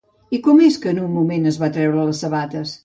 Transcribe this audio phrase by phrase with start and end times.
[0.37, 2.79] I com és que en un moment es va treure les sabates?